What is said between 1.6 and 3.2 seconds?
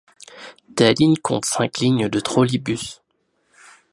lignes de trolleybus.